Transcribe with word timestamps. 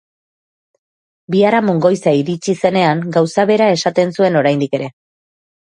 Biharamun 1.35 1.83
goiza 1.87 2.15
iritsi 2.23 2.57
zenean, 2.65 3.07
gauza 3.19 3.49
bera 3.53 3.71
esaten 3.79 4.19
zuen 4.19 4.43
oraindik 4.43 4.79
ere. 4.81 4.95